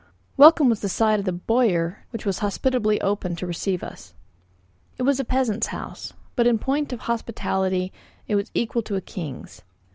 [0.35, 4.15] Welcome was the sight of the boër which was hospitably opened to receive us.
[4.97, 7.93] It was a peasant's house, but in point of hospitality
[8.27, 9.61] it was equal to a king's.